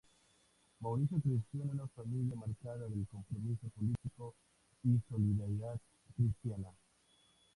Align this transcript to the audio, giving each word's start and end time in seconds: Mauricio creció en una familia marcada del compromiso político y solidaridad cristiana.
Mauricio 0.81 1.19
creció 1.19 1.61
en 1.61 1.69
una 1.69 1.87
familia 1.89 2.35
marcada 2.35 2.89
del 2.89 3.05
compromiso 3.11 3.69
político 3.75 4.33
y 4.83 4.99
solidaridad 5.07 5.79
cristiana. 6.15 6.69